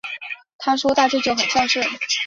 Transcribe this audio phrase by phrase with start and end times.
[0.57, 1.85] 她说大舅舅很孝顺